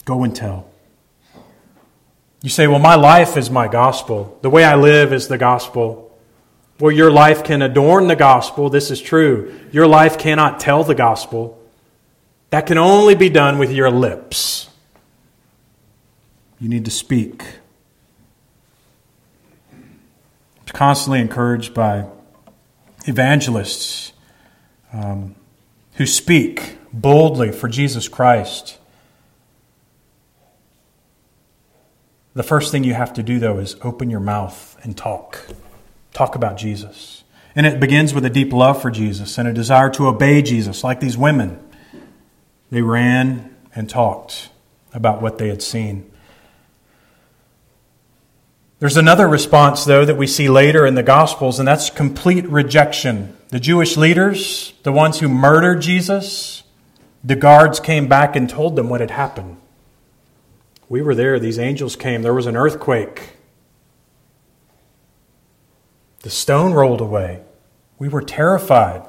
[0.04, 0.70] Go and tell.
[2.42, 4.38] You say, well, my life is my gospel.
[4.42, 6.09] The way I live is the gospel.
[6.80, 8.70] Well, your life can adorn the gospel.
[8.70, 9.54] This is true.
[9.70, 11.62] Your life cannot tell the gospel.
[12.48, 14.70] That can only be done with your lips.
[16.58, 17.44] You need to speak.
[19.70, 22.06] I'm constantly encouraged by
[23.06, 24.14] evangelists
[24.92, 25.34] um,
[25.94, 28.78] who speak boldly for Jesus Christ.
[32.32, 35.46] The first thing you have to do, though, is open your mouth and talk.
[36.12, 37.24] Talk about Jesus.
[37.54, 40.84] And it begins with a deep love for Jesus and a desire to obey Jesus,
[40.84, 41.60] like these women.
[42.70, 44.50] They ran and talked
[44.92, 46.10] about what they had seen.
[48.78, 53.36] There's another response, though, that we see later in the Gospels, and that's complete rejection.
[53.48, 56.62] The Jewish leaders, the ones who murdered Jesus,
[57.22, 59.58] the guards came back and told them what had happened.
[60.88, 63.36] We were there, these angels came, there was an earthquake.
[66.20, 67.42] The stone rolled away.
[67.98, 69.02] We were terrified.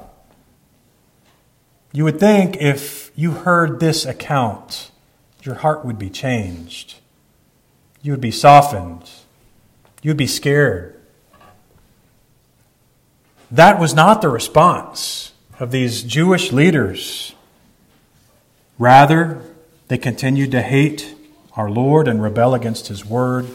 [1.92, 4.90] You would think if you heard this account,
[5.42, 6.96] your heart would be changed.
[8.00, 9.10] You would be softened.
[10.02, 10.98] You'd be scared.
[13.50, 17.34] That was not the response of these Jewish leaders.
[18.78, 19.42] Rather,
[19.88, 21.14] they continued to hate
[21.54, 23.46] our Lord and rebel against his word.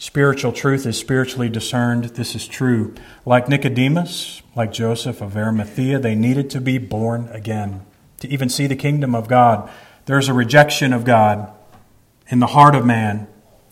[0.00, 2.04] Spiritual truth is spiritually discerned.
[2.04, 2.94] This is true.
[3.26, 7.84] Like Nicodemus, like Joseph of Arimathea, they needed to be born again
[8.20, 9.68] to even see the kingdom of God.
[10.06, 11.52] There's a rejection of God
[12.28, 13.26] in the heart of man,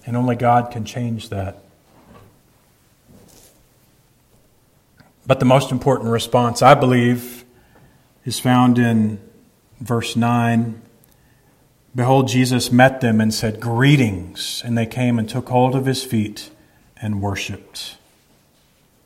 [0.05, 1.63] and only God can change that.
[5.27, 7.45] But the most important response, I believe,
[8.25, 9.21] is found in
[9.81, 10.83] verse 9.
[11.97, 14.63] Behold, Jesus met them and said, Greetings.
[14.65, 16.51] And they came and took hold of his feet
[17.01, 17.97] and worshiped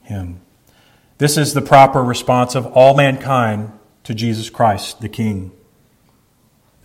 [0.03, 0.41] him.
[1.19, 3.73] This is the proper response of all mankind
[4.05, 5.53] to Jesus Christ, the King.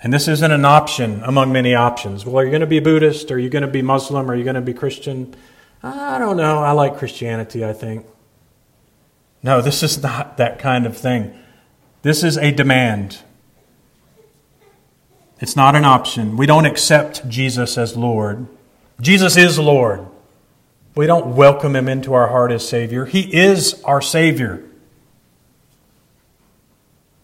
[0.03, 2.23] And this isn't an option among many options.
[2.23, 3.31] Well, are you going to be Buddhist?
[3.31, 4.29] Are you going to be Muslim?
[4.29, 5.33] Are you going to be Christian?
[5.81, 6.59] I don't know.
[6.59, 8.05] I like Christianity, I think.
[9.41, 11.33] No, this is not that kind of thing.
[12.03, 13.19] This is a demand.
[15.39, 16.37] It's not an option.
[16.37, 18.47] We don't accept Jesus as Lord.
[19.01, 20.05] Jesus is Lord.
[20.95, 23.05] We don't welcome him into our heart as Savior.
[23.05, 24.63] He is our Savior.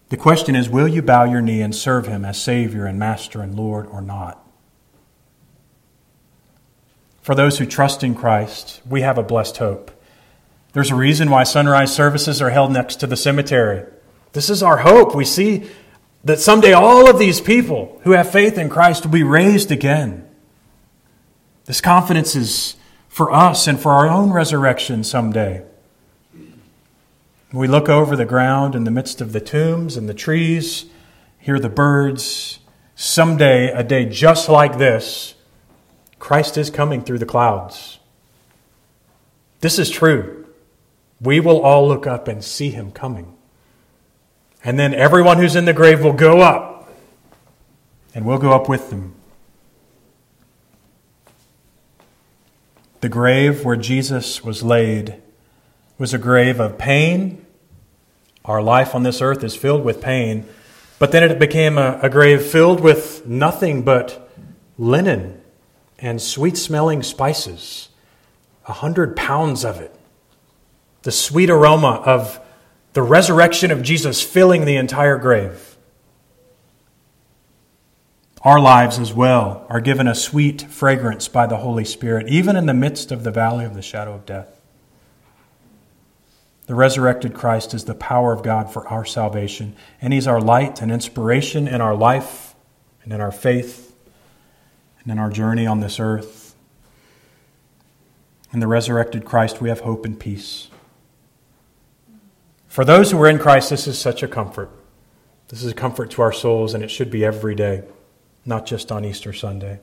[0.09, 3.41] The question is will you bow your knee and serve him as Savior and Master
[3.41, 4.45] and Lord or not?
[7.21, 9.91] For those who trust in Christ, we have a blessed hope.
[10.73, 13.85] There's a reason why sunrise services are held next to the cemetery.
[14.33, 15.15] This is our hope.
[15.15, 15.69] We see
[16.23, 20.27] that someday all of these people who have faith in Christ will be raised again.
[21.65, 22.75] This confidence is
[23.07, 25.63] for us and for our own resurrection someday.
[27.51, 30.85] We look over the ground in the midst of the tombs and the trees,
[31.39, 32.59] hear the birds.
[32.95, 35.33] Someday, a day just like this,
[36.19, 37.99] Christ is coming through the clouds.
[39.59, 40.41] This is true
[41.21, 43.37] we will all look up and see him coming.
[44.63, 46.89] And then everyone who's in the grave will go up,
[48.13, 49.15] and we'll go up with them.
[53.01, 55.15] The grave where Jesus was laid
[55.97, 57.45] was a grave of pain.
[58.45, 60.45] Our life on this earth is filled with pain.
[60.99, 64.29] But then it became a, a grave filled with nothing but
[64.77, 65.41] linen
[65.97, 67.89] and sweet smelling spices.
[68.67, 69.95] A hundred pounds of it
[71.03, 72.39] the sweet aroma of
[72.93, 75.77] the resurrection of Jesus filling the entire grave.
[78.43, 82.65] Our lives as well are given a sweet fragrance by the Holy Spirit, even in
[82.65, 84.59] the midst of the valley of the shadow of death.
[86.65, 90.81] The resurrected Christ is the power of God for our salvation, and He's our light
[90.81, 92.55] and inspiration in our life
[93.03, 93.95] and in our faith
[95.03, 96.55] and in our journey on this earth.
[98.51, 100.70] In the resurrected Christ, we have hope and peace.
[102.71, 104.71] For those who are in Christ, this is such a comfort.
[105.49, 107.83] This is a comfort to our souls, and it should be every day,
[108.45, 109.81] not just on Easter Sunday.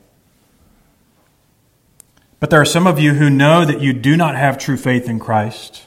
[2.40, 5.06] But there are some of you who know that you do not have true faith
[5.06, 5.86] in Christ.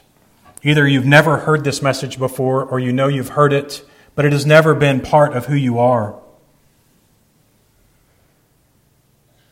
[0.62, 3.84] Either you've never heard this message before, or you know you've heard it,
[4.14, 6.20] but it has never been part of who you are.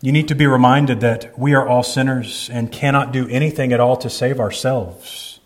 [0.01, 3.81] You need to be reminded that we are all sinners and cannot do anything at
[3.81, 5.39] all to save ourselves.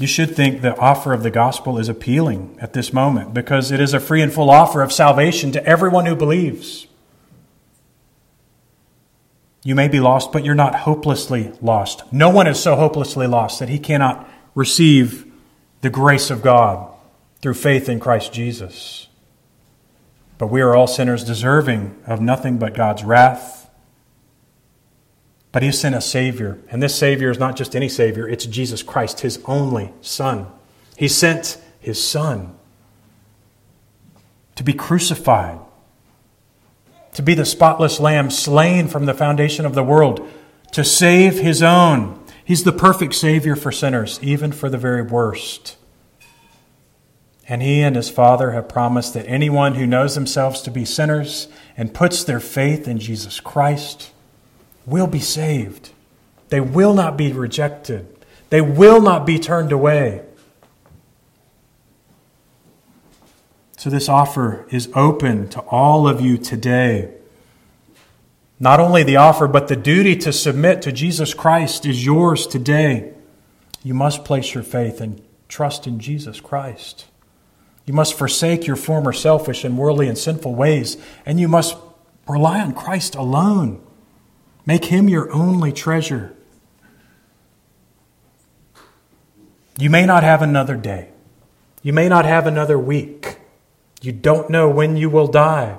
[0.00, 3.80] You should think the offer of the gospel is appealing at this moment because it
[3.80, 6.86] is a free and full offer of salvation to everyone who believes.
[9.62, 12.10] You may be lost, but you're not hopelessly lost.
[12.10, 15.30] No one is so hopelessly lost that he cannot receive
[15.82, 16.90] the grace of God
[17.42, 19.06] through faith in Christ Jesus.
[20.38, 23.59] But we are all sinners deserving of nothing but God's wrath.
[25.52, 26.58] But he sent a Savior.
[26.70, 30.46] And this Savior is not just any Savior, it's Jesus Christ, his only Son.
[30.96, 32.54] He sent his Son
[34.54, 35.58] to be crucified,
[37.14, 40.28] to be the spotless Lamb slain from the foundation of the world,
[40.72, 42.22] to save his own.
[42.44, 45.76] He's the perfect Savior for sinners, even for the very worst.
[47.48, 51.48] And he and his Father have promised that anyone who knows themselves to be sinners
[51.76, 54.12] and puts their faith in Jesus Christ
[54.86, 55.90] will be saved.
[56.48, 58.06] They will not be rejected.
[58.50, 60.22] They will not be turned away.
[63.76, 67.14] So, this offer is open to all of you today.
[68.58, 73.14] Not only the offer, but the duty to submit to Jesus Christ is yours today.
[73.82, 77.06] You must place your faith and trust in Jesus Christ.
[77.86, 81.76] You must forsake your former selfish and worldly and sinful ways, and you must
[82.28, 83.82] rely on Christ alone.
[84.66, 86.34] Make him your only treasure.
[89.78, 91.08] You may not have another day.
[91.82, 93.38] You may not have another week.
[94.02, 95.78] You don't know when you will die.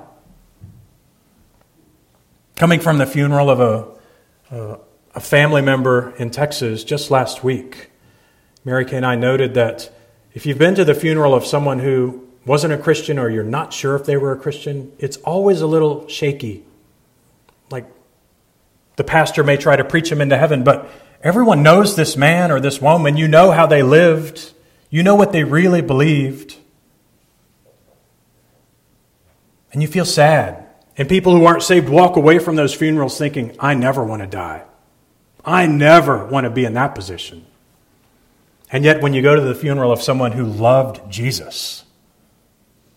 [2.56, 4.78] Coming from the funeral of a,
[5.14, 7.90] a family member in Texas just last week,
[8.64, 9.92] Mary Kay and I noted that
[10.34, 13.72] if you've been to the funeral of someone who wasn't a Christian or you're not
[13.72, 16.64] sure if they were a Christian, it's always a little shaky.
[19.02, 20.88] The pastor may try to preach him into heaven, but
[21.24, 23.16] everyone knows this man or this woman.
[23.16, 24.52] You know how they lived,
[24.90, 26.56] you know what they really believed.
[29.72, 30.68] And you feel sad.
[30.96, 34.28] And people who aren't saved walk away from those funerals thinking, I never want to
[34.28, 34.62] die.
[35.44, 37.44] I never want to be in that position.
[38.70, 41.82] And yet, when you go to the funeral of someone who loved Jesus,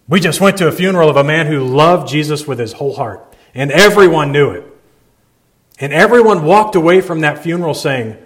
[0.07, 2.93] we just went to a funeral of a man who loved Jesus with his whole
[2.93, 4.74] heart, and everyone knew it.
[5.79, 8.17] And everyone walked away from that funeral saying,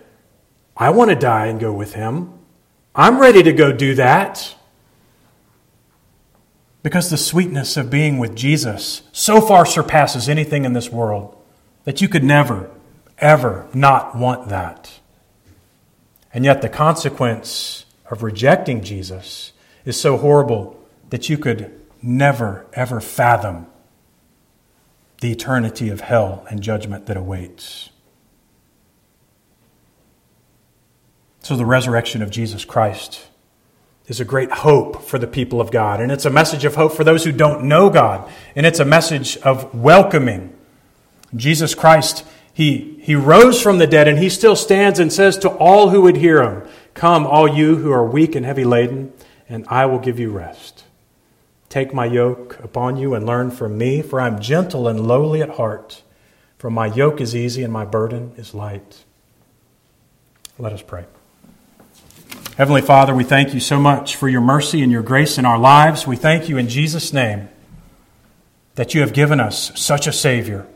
[0.77, 2.33] I want to die and go with him.
[2.95, 4.55] I'm ready to go do that.
[6.83, 11.35] Because the sweetness of being with Jesus so far surpasses anything in this world
[11.83, 12.69] that you could never,
[13.17, 14.99] ever not want that.
[16.33, 19.51] And yet, the consequence of rejecting Jesus
[19.83, 20.79] is so horrible
[21.09, 23.67] that you could never, ever fathom
[25.21, 27.89] the eternity of hell and judgment that awaits.
[31.41, 33.27] So, the resurrection of Jesus Christ
[34.07, 36.01] is a great hope for the people of God.
[36.01, 38.29] And it's a message of hope for those who don't know God.
[38.55, 40.53] And it's a message of welcoming.
[41.35, 42.25] Jesus Christ
[42.59, 46.01] he, he rose from the dead and he still stands and says to all who
[46.01, 49.13] would hear him, Come, all you who are weak and heavy laden,
[49.47, 50.83] and I will give you rest.
[51.69, 55.41] Take my yoke upon you and learn from me, for I am gentle and lowly
[55.41, 56.01] at heart.
[56.57, 59.05] For my yoke is easy and my burden is light.
[60.57, 61.05] Let us pray.
[62.57, 65.57] Heavenly Father, we thank you so much for your mercy and your grace in our
[65.57, 66.05] lives.
[66.05, 67.47] We thank you in Jesus' name
[68.75, 70.67] that you have given us such a Savior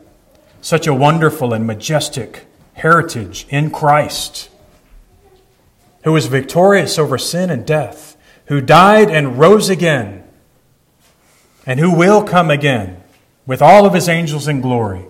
[0.64, 4.48] such a wonderful and majestic heritage in Christ,
[6.04, 8.16] who was victorious over sin and death,
[8.46, 10.23] who died and rose again,
[11.66, 13.02] and who will come again
[13.46, 15.06] with all of his angels in glory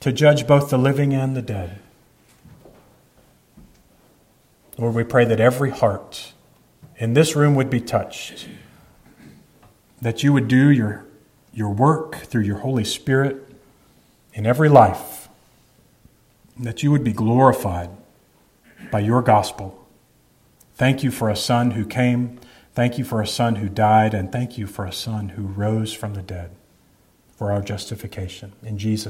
[0.00, 1.78] to judge both the living and the dead.
[4.76, 6.32] Lord, we pray that every heart
[6.96, 8.48] in this room would be touched,
[10.00, 11.04] that you would do your,
[11.52, 13.44] your work through your Holy Spirit
[14.34, 15.28] in every life,
[16.58, 17.90] that you would be glorified
[18.90, 19.84] by your gospel.
[20.74, 22.38] Thank you for a son who came.
[22.78, 24.14] Thank you for a son who died.
[24.14, 26.52] And thank you for a son who rose from the dead
[27.36, 28.52] for our justification.
[28.62, 29.04] In Jesus'